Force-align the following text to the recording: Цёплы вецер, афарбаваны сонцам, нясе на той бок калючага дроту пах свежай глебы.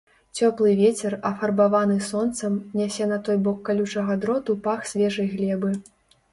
Цёплы 0.37 0.69
вецер, 0.79 1.13
афарбаваны 1.31 1.99
сонцам, 2.09 2.57
нясе 2.81 3.03
на 3.13 3.21
той 3.29 3.37
бок 3.51 3.63
калючага 3.69 4.13
дроту 4.27 4.59
пах 4.67 4.91
свежай 4.97 5.27
глебы. 5.39 5.71